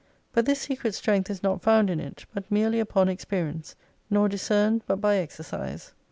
[0.33, 3.75] But this secret strength is not found in it, but merely upon experience,
[4.09, 5.93] nor discerned but by exercise.